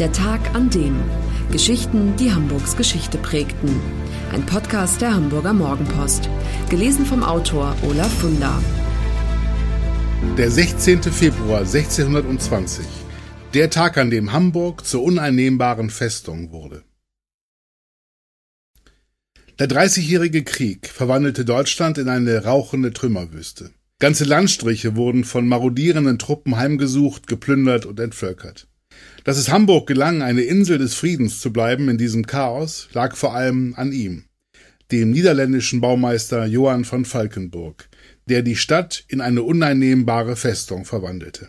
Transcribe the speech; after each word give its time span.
Der 0.00 0.12
Tag 0.12 0.54
an 0.54 0.70
dem. 0.70 0.96
Geschichten, 1.52 2.16
die 2.16 2.32
Hamburgs 2.32 2.74
Geschichte 2.74 3.18
prägten. 3.18 3.68
Ein 4.32 4.46
Podcast 4.46 5.02
der 5.02 5.12
Hamburger 5.12 5.52
Morgenpost. 5.52 6.30
Gelesen 6.70 7.04
vom 7.04 7.22
Autor 7.22 7.76
Olaf 7.82 8.10
Funder. 8.10 8.62
Der 10.38 10.50
16. 10.50 11.02
Februar 11.02 11.58
1620. 11.58 12.86
Der 13.52 13.68
Tag, 13.68 13.98
an 13.98 14.08
dem 14.08 14.32
Hamburg 14.32 14.86
zur 14.86 15.02
uneinnehmbaren 15.02 15.90
Festung 15.90 16.50
wurde. 16.50 16.82
Der 19.58 19.66
Dreißigjährige 19.66 20.44
Krieg 20.44 20.88
verwandelte 20.88 21.44
Deutschland 21.44 21.98
in 21.98 22.08
eine 22.08 22.44
rauchende 22.44 22.94
Trümmerwüste. 22.94 23.72
Ganze 23.98 24.24
Landstriche 24.24 24.96
wurden 24.96 25.24
von 25.24 25.46
marodierenden 25.46 26.18
Truppen 26.18 26.56
heimgesucht, 26.56 27.26
geplündert 27.26 27.84
und 27.84 28.00
entvölkert. 28.00 28.69
Dass 29.24 29.36
es 29.36 29.50
Hamburg 29.50 29.86
gelang, 29.86 30.22
eine 30.22 30.42
Insel 30.42 30.78
des 30.78 30.94
Friedens 30.94 31.40
zu 31.40 31.52
bleiben 31.52 31.88
in 31.88 31.98
diesem 31.98 32.26
Chaos, 32.26 32.88
lag 32.92 33.16
vor 33.16 33.34
allem 33.34 33.74
an 33.76 33.92
ihm, 33.92 34.24
dem 34.90 35.10
niederländischen 35.10 35.80
Baumeister 35.80 36.46
Johann 36.46 36.84
von 36.84 37.04
Falkenburg, 37.04 37.88
der 38.26 38.42
die 38.42 38.56
Stadt 38.56 39.04
in 39.08 39.20
eine 39.20 39.42
uneinnehmbare 39.42 40.36
Festung 40.36 40.84
verwandelte. 40.84 41.48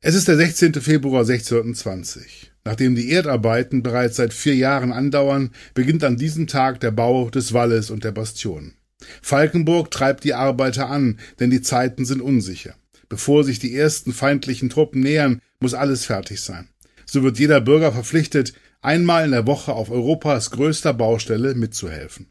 Es 0.00 0.14
ist 0.14 0.28
der 0.28 0.36
16. 0.36 0.74
Februar 0.74 1.20
1620. 1.20 2.52
Nachdem 2.64 2.94
die 2.94 3.10
Erdarbeiten 3.10 3.82
bereits 3.82 4.16
seit 4.16 4.32
vier 4.32 4.54
Jahren 4.54 4.92
andauern, 4.92 5.50
beginnt 5.74 6.04
an 6.04 6.16
diesem 6.16 6.46
Tag 6.46 6.80
der 6.80 6.90
Bau 6.90 7.30
des 7.30 7.52
Walles 7.52 7.90
und 7.90 8.04
der 8.04 8.12
Bastion. 8.12 8.74
Falkenburg 9.20 9.90
treibt 9.90 10.24
die 10.24 10.34
Arbeiter 10.34 10.88
an, 10.88 11.18
denn 11.40 11.50
die 11.50 11.62
Zeiten 11.62 12.04
sind 12.04 12.20
unsicher. 12.20 12.74
Bevor 13.12 13.44
sich 13.44 13.58
die 13.58 13.76
ersten 13.76 14.14
feindlichen 14.14 14.70
Truppen 14.70 15.02
nähern, 15.02 15.42
muss 15.60 15.74
alles 15.74 16.06
fertig 16.06 16.40
sein. 16.40 16.70
So 17.04 17.22
wird 17.22 17.38
jeder 17.38 17.60
Bürger 17.60 17.92
verpflichtet, 17.92 18.54
einmal 18.80 19.26
in 19.26 19.32
der 19.32 19.46
Woche 19.46 19.74
auf 19.74 19.90
Europas 19.90 20.50
größter 20.50 20.94
Baustelle 20.94 21.54
mitzuhelfen. 21.54 22.28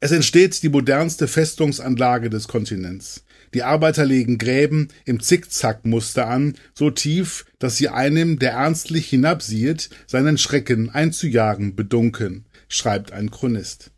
Es 0.00 0.10
entsteht 0.10 0.62
die 0.62 0.70
modernste 0.70 1.28
Festungsanlage 1.28 2.30
des 2.30 2.48
Kontinents. 2.48 3.26
Die 3.52 3.62
Arbeiter 3.62 4.06
legen 4.06 4.38
Gräben 4.38 4.88
im 5.04 5.20
Zickzackmuster 5.20 6.26
an, 6.26 6.56
so 6.72 6.90
tief, 6.90 7.44
dass 7.58 7.76
sie 7.76 7.90
einem, 7.90 8.38
der 8.38 8.52
ernstlich 8.52 9.10
hinabsiehet, 9.10 9.90
seinen 10.06 10.38
Schrecken 10.38 10.88
einzujagen 10.88 11.76
bedunken, 11.76 12.46
schreibt 12.68 13.12
ein 13.12 13.30
Chronist. 13.30 13.90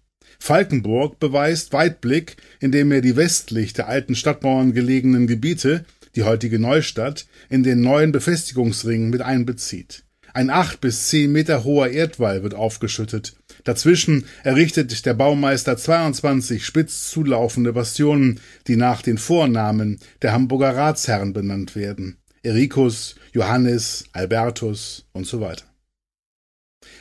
Falkenburg 0.42 1.20
beweist 1.20 1.72
Weitblick, 1.72 2.34
indem 2.58 2.90
er 2.90 3.00
die 3.00 3.14
westlich 3.14 3.74
der 3.74 3.86
alten 3.86 4.16
Stadtmauern 4.16 4.72
gelegenen 4.72 5.28
Gebiete, 5.28 5.84
die 6.16 6.24
heutige 6.24 6.58
Neustadt, 6.58 7.26
in 7.48 7.62
den 7.62 7.80
neuen 7.80 8.10
Befestigungsring 8.10 9.08
mit 9.08 9.22
einbezieht. 9.22 10.02
Ein 10.34 10.50
acht 10.50 10.80
bis 10.80 11.06
zehn 11.06 11.30
Meter 11.30 11.62
hoher 11.62 11.90
Erdwall 11.90 12.42
wird 12.42 12.54
aufgeschüttet. 12.54 13.36
Dazwischen 13.62 14.24
errichtet 14.42 15.06
der 15.06 15.14
Baumeister 15.14 15.76
22 15.76 16.66
spitz 16.66 17.08
zulaufende 17.08 17.72
Bastionen, 17.72 18.40
die 18.66 18.74
nach 18.74 19.00
den 19.00 19.18
Vornamen 19.18 20.00
der 20.22 20.32
Hamburger 20.32 20.74
Ratsherren 20.74 21.32
benannt 21.32 21.76
werden. 21.76 22.16
Ericus, 22.42 23.14
Johannes, 23.32 24.06
Albertus 24.12 25.06
und 25.12 25.24
so 25.24 25.40
weiter. 25.40 25.66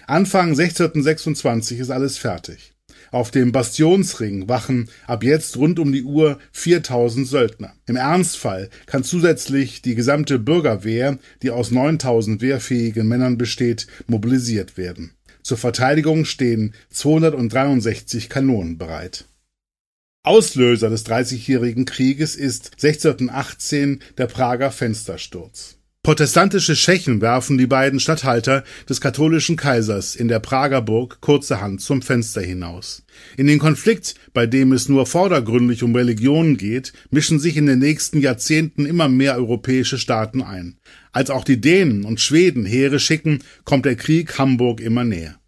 Anfang 0.05 0.49
1626 0.49 1.79
ist 1.79 1.89
alles 1.89 2.19
fertig. 2.19 2.75
Auf 3.09 3.31
dem 3.31 3.51
Bastionsring 3.51 4.47
wachen 4.47 4.89
ab 5.07 5.23
jetzt 5.23 5.57
rund 5.57 5.79
um 5.79 5.91
die 5.91 6.03
Uhr 6.03 6.39
4000 6.51 7.27
Söldner. 7.27 7.73
Im 7.87 7.95
Ernstfall 7.95 8.69
kann 8.85 9.03
zusätzlich 9.03 9.81
die 9.81 9.95
gesamte 9.95 10.39
Bürgerwehr, 10.39 11.17
die 11.41 11.49
aus 11.49 11.71
9000 11.71 12.41
wehrfähigen 12.41 13.07
Männern 13.07 13.37
besteht, 13.37 13.87
mobilisiert 14.07 14.77
werden. 14.77 15.11
Zur 15.43 15.57
Verteidigung 15.57 16.25
stehen 16.25 16.73
263 16.91 18.29
Kanonen 18.29 18.77
bereit. 18.77 19.25
Auslöser 20.23 20.91
des 20.91 21.03
Dreißigjährigen 21.03 21.85
Krieges 21.85 22.35
ist 22.35 22.73
1618 22.73 24.01
der 24.19 24.27
Prager 24.27 24.69
Fenstersturz. 24.71 25.80
Protestantische 26.03 26.73
Tschechen 26.73 27.21
werfen 27.21 27.59
die 27.59 27.67
beiden 27.67 27.99
Statthalter 27.99 28.63
des 28.89 29.01
katholischen 29.01 29.55
Kaisers 29.55 30.15
in 30.15 30.29
der 30.29 30.39
Prager 30.39 30.81
Burg 30.81 31.21
kurzerhand 31.21 31.79
zum 31.79 32.01
Fenster 32.01 32.41
hinaus. 32.41 33.03
In 33.37 33.45
den 33.45 33.59
Konflikt, 33.59 34.15
bei 34.33 34.47
dem 34.47 34.71
es 34.71 34.89
nur 34.89 35.05
vordergründig 35.05 35.83
um 35.83 35.95
Religionen 35.95 36.57
geht, 36.57 36.91
mischen 37.11 37.39
sich 37.39 37.55
in 37.55 37.67
den 37.67 37.77
nächsten 37.77 38.19
Jahrzehnten 38.19 38.87
immer 38.87 39.09
mehr 39.09 39.35
europäische 39.35 39.99
Staaten 39.99 40.41
ein. 40.41 40.79
Als 41.11 41.29
auch 41.29 41.43
die 41.43 41.61
Dänen 41.61 42.03
und 42.03 42.19
Schweden 42.19 42.65
Heere 42.65 42.99
schicken, 42.99 43.43
kommt 43.63 43.85
der 43.85 43.95
Krieg 43.95 44.39
Hamburg 44.39 44.81
immer 44.81 45.03
näher. 45.03 45.40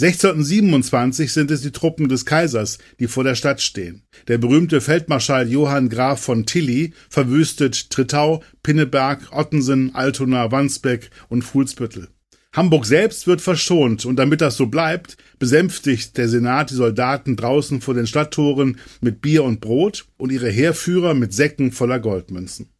1627 0.00 1.32
sind 1.32 1.52
es 1.52 1.60
die 1.60 1.70
Truppen 1.70 2.08
des 2.08 2.26
Kaisers, 2.26 2.78
die 2.98 3.06
vor 3.06 3.22
der 3.22 3.36
Stadt 3.36 3.60
stehen. 3.60 4.02
Der 4.26 4.38
berühmte 4.38 4.80
Feldmarschall 4.80 5.48
Johann 5.48 5.88
Graf 5.88 6.20
von 6.20 6.46
Tilly 6.46 6.92
verwüstet 7.08 7.90
Trittau, 7.90 8.42
Pinneberg, 8.64 9.28
Ottensen, 9.30 9.94
Altona, 9.94 10.50
Wandsbek 10.50 11.10
und 11.28 11.42
Fuhlsbüttel. 11.42 12.08
Hamburg 12.52 12.86
selbst 12.86 13.28
wird 13.28 13.40
verschont, 13.40 14.04
und 14.04 14.16
damit 14.16 14.40
das 14.40 14.56
so 14.56 14.66
bleibt, 14.66 15.16
besänftigt 15.38 16.16
der 16.16 16.28
Senat 16.28 16.70
die 16.70 16.74
Soldaten 16.74 17.36
draußen 17.36 17.80
vor 17.80 17.94
den 17.94 18.08
Stadttoren 18.08 18.78
mit 19.00 19.20
Bier 19.20 19.44
und 19.44 19.60
Brot 19.60 20.06
und 20.16 20.32
ihre 20.32 20.50
Heerführer 20.50 21.14
mit 21.14 21.32
Säcken 21.32 21.70
voller 21.70 22.00
Goldmünzen. 22.00 22.73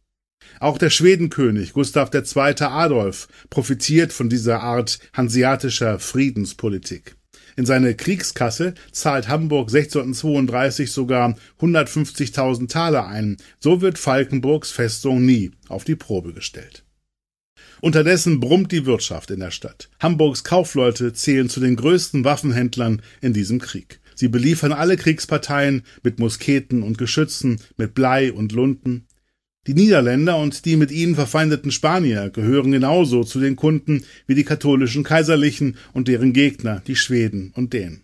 Auch 0.59 0.77
der 0.77 0.89
Schwedenkönig 0.89 1.73
Gustav 1.73 2.11
II. 2.13 2.55
Adolf 2.61 3.27
profitiert 3.49 4.13
von 4.13 4.29
dieser 4.29 4.61
Art 4.61 4.99
hanseatischer 5.13 5.99
Friedenspolitik. 5.99 7.15
In 7.57 7.65
seine 7.65 7.95
Kriegskasse 7.95 8.73
zahlt 8.91 9.29
Hamburg 9.29 9.69
1632 9.69 10.91
sogar 10.91 11.35
150.000 11.61 12.67
Taler 12.67 13.07
ein. 13.07 13.37
So 13.59 13.81
wird 13.81 13.97
Falkenburgs 13.97 14.71
Festung 14.71 15.25
nie 15.25 15.51
auf 15.69 15.85
die 15.85 15.95
Probe 15.95 16.33
gestellt. 16.33 16.83
Unterdessen 17.81 18.39
brummt 18.39 18.71
die 18.71 18.85
Wirtschaft 18.85 19.31
in 19.31 19.39
der 19.39 19.51
Stadt. 19.51 19.89
Hamburgs 19.99 20.43
Kaufleute 20.43 21.13
zählen 21.13 21.49
zu 21.49 21.59
den 21.59 21.75
größten 21.75 22.25
Waffenhändlern 22.25 23.01
in 23.21 23.33
diesem 23.33 23.59
Krieg. 23.59 23.99
Sie 24.15 24.27
beliefern 24.27 24.71
alle 24.71 24.97
Kriegsparteien 24.97 25.83
mit 26.01 26.19
Musketen 26.19 26.83
und 26.83 26.97
Geschützen, 26.97 27.59
mit 27.77 27.93
Blei 27.93 28.31
und 28.31 28.53
Lunten. 28.53 29.07
Die 29.67 29.73
Niederländer 29.73 30.37
und 30.37 30.65
die 30.65 30.75
mit 30.75 30.91
ihnen 30.91 31.15
verfeindeten 31.15 31.71
Spanier 31.71 32.29
gehören 32.29 32.71
genauso 32.71 33.23
zu 33.23 33.39
den 33.39 33.55
Kunden 33.55 34.03
wie 34.27 34.35
die 34.35 34.43
katholischen 34.43 35.03
Kaiserlichen 35.03 35.77
und 35.93 36.07
deren 36.07 36.33
Gegner, 36.33 36.83
die 36.85 36.95
Schweden 36.95 37.51
und 37.55 37.73
Dänen. 37.73 38.01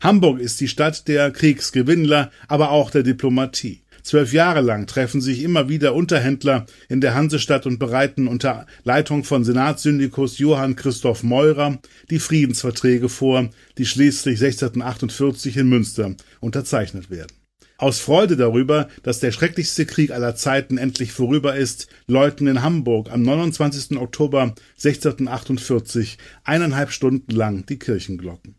Hamburg 0.00 0.40
ist 0.40 0.60
die 0.60 0.68
Stadt 0.68 1.06
der 1.06 1.30
Kriegsgewinnler, 1.30 2.30
aber 2.48 2.70
auch 2.70 2.90
der 2.90 3.02
Diplomatie. 3.02 3.82
Zwölf 4.02 4.32
Jahre 4.32 4.60
lang 4.60 4.86
treffen 4.86 5.20
sich 5.20 5.42
immer 5.42 5.68
wieder 5.68 5.94
Unterhändler 5.94 6.64
in 6.88 7.00
der 7.00 7.14
Hansestadt 7.14 7.66
und 7.66 7.78
bereiten 7.78 8.28
unter 8.28 8.66
Leitung 8.84 9.24
von 9.24 9.44
Senatssyndikus 9.44 10.38
Johann 10.38 10.76
Christoph 10.76 11.24
Meurer 11.24 11.78
die 12.08 12.20
Friedensverträge 12.20 13.08
vor, 13.08 13.50
die 13.78 13.84
schließlich 13.84 14.40
1648 14.42 15.56
in 15.56 15.68
Münster 15.68 16.14
unterzeichnet 16.40 17.10
werden. 17.10 17.45
Aus 17.78 18.00
Freude 18.00 18.36
darüber, 18.36 18.88
dass 19.02 19.20
der 19.20 19.32
schrecklichste 19.32 19.84
Krieg 19.84 20.10
aller 20.10 20.34
Zeiten 20.34 20.78
endlich 20.78 21.12
vorüber 21.12 21.56
ist, 21.56 21.88
läuten 22.06 22.46
in 22.46 22.62
Hamburg 22.62 23.10
am 23.10 23.20
29. 23.22 23.98
Oktober 23.98 24.54
1648 24.82 26.16
eineinhalb 26.44 26.90
Stunden 26.90 27.32
lang 27.32 27.66
die 27.66 27.78
Kirchenglocken. 27.78 28.54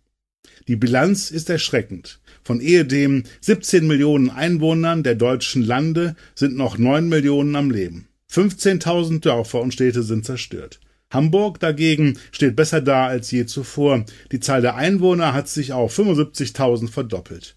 Die 0.67 0.75
Bilanz 0.75 1.31
ist 1.31 1.49
erschreckend. 1.49 2.19
Von 2.43 2.61
ehedem 2.61 3.23
17 3.41 3.87
Millionen 3.87 4.29
Einwohnern 4.29 5.01
der 5.01 5.15
deutschen 5.15 5.63
Lande 5.63 6.15
sind 6.35 6.55
noch 6.55 6.77
9 6.77 7.09
Millionen 7.09 7.55
am 7.55 7.71
Leben. 7.71 8.07
15.000 8.31 9.21
Dörfer 9.21 9.61
und 9.61 9.73
Städte 9.73 10.03
sind 10.03 10.25
zerstört. 10.25 10.79
Hamburg 11.09 11.59
dagegen 11.59 12.19
steht 12.31 12.55
besser 12.55 12.81
da 12.81 13.07
als 13.07 13.31
je 13.31 13.45
zuvor. 13.45 14.05
Die 14.31 14.41
Zahl 14.41 14.61
der 14.61 14.75
Einwohner 14.75 15.33
hat 15.33 15.47
sich 15.47 15.73
auf 15.73 15.97
75.000 15.97 16.89
verdoppelt. 16.89 17.56